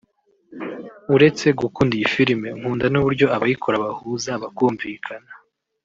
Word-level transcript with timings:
uretse 1.15 1.45
gukunda 1.59 1.93
iyi 1.97 2.07
filime 2.13 2.47
nkunda 2.57 2.85
n’uburyo 2.89 3.25
abayikora 3.35 3.83
bahuza 3.85 4.31
bakumvikana 4.41 5.29